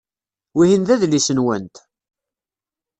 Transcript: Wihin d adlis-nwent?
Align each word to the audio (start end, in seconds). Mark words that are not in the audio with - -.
Wihin 0.55 0.83
d 0.87 0.89
adlis-nwent? 0.93 1.75